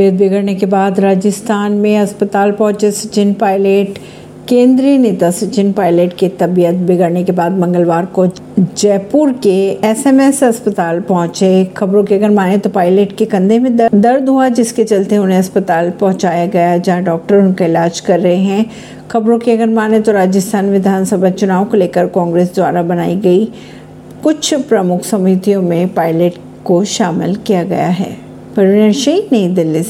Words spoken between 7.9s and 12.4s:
को जयपुर के एसएमएस अस्पताल पहुँचे। खबरों के अगर